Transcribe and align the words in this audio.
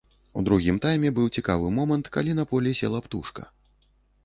У 0.39 0.41
другім 0.45 0.79
тайме 0.85 1.11
быў 1.19 1.27
цікавы 1.41 1.67
момант, 1.77 2.11
калі 2.17 2.31
на 2.41 2.47
поле 2.55 2.75
села 2.83 3.05
птушка. 3.07 3.41